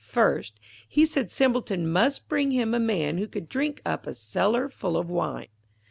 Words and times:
First, 0.03 0.59
he 0.89 1.05
said 1.05 1.29
Simpleton 1.29 1.87
must 1.87 2.27
bring 2.27 2.49
him 2.49 2.73
a 2.73 2.79
man 2.79 3.19
who 3.19 3.27
could 3.27 3.47
drink 3.47 3.83
up 3.85 4.07
a 4.07 4.15
cellar 4.15 4.67
full 4.67 4.97
of 4.97 5.11
wine. 5.11 5.49